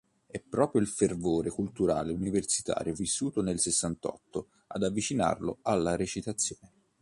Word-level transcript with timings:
È 0.25 0.39
proprio 0.39 0.81
il 0.81 0.87
fervore 0.87 1.51
culturale 1.51 2.11
universitario 2.11 2.91
vissuto 2.95 3.43
nel 3.43 3.59
Sessantotto 3.59 4.47
ad 4.69 4.81
avvicinarlo 4.81 5.59
alla 5.61 5.95
recitazione. 5.95 6.71